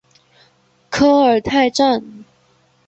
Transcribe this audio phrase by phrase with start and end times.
[0.89, 2.25] 科尔泰站